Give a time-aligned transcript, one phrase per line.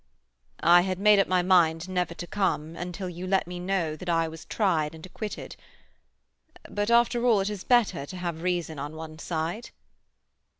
[0.63, 4.09] "I had made up my mind never to come until you let me know that
[4.09, 5.55] I was tried and acquitted
[6.67, 9.69] But after all it is better to have reason on one's side."